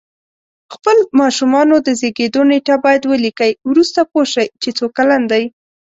[0.73, 5.43] خپل ماشومانو د زیږېدو نېټه باید ولیکئ وروسته پوه شی چې څو کلن دی